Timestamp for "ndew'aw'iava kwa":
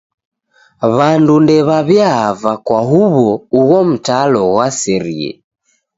1.43-2.79